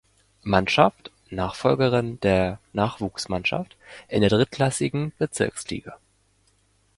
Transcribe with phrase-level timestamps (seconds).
[0.41, 3.77] Mannschaft (Nachfolgerin der Nachwuchsmannschaft)
[4.07, 5.99] in der drittklassigen Bezirksliga.